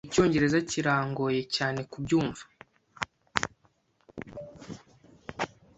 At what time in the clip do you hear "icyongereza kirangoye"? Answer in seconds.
0.07-1.41